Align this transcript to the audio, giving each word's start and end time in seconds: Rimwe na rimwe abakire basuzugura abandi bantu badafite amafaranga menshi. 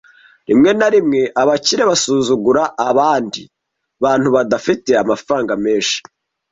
Rimwe 0.47 0.69
na 0.79 0.87
rimwe 0.93 1.21
abakire 1.41 1.83
basuzugura 1.91 2.63
abandi 2.89 3.41
bantu 4.03 4.27
badafite 4.35 4.91
amafaranga 5.03 5.53
menshi. 5.65 5.97